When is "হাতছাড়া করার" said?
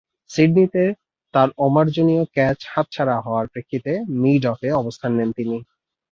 2.67-3.47